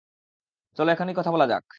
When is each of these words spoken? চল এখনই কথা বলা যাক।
চল 0.77 0.87
এখনই 0.89 1.13
কথা 1.17 1.31
বলা 1.31 1.45
যাক। 1.47 1.63